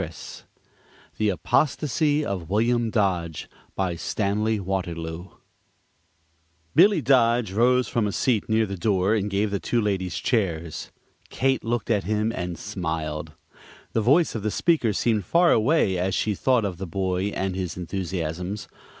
]THE 1.19 1.29
APOSTASY 1.29 2.25
OF 2.25 2.49
WILLIAM 2.49 2.89
DODGE 2.89 3.47
BY 3.75 3.95
STANLEY 3.97 4.59
WATERLOO 4.59 5.37
Billy 6.73 7.03
Dodge 7.03 7.51
rose 7.51 7.87
from 7.87 8.07
a 8.07 8.11
seat 8.11 8.49
near 8.49 8.65
the 8.65 8.75
door, 8.77 9.13
and 9.13 9.29
gave 9.29 9.51
the 9.51 9.59
two 9.59 9.79
ladies 9.79 10.15
chairs. 10.17 10.89
Kate 11.29 11.63
looked 11.63 11.91
at 11.91 12.05
him 12.05 12.31
and 12.35 12.57
smiled. 12.57 13.33
The 13.93 14.01
voice 14.01 14.33
of 14.33 14.41
the 14.41 14.49
speaker 14.49 14.91
seemed 14.91 15.23
far 15.23 15.51
away 15.51 15.99
as 15.99 16.15
she 16.15 16.33
thought 16.33 16.65
of 16.65 16.77
the 16.79 16.87
boy 16.87 17.25
and 17.27 17.55
his 17.55 17.77
enthusiasms. 17.77 18.67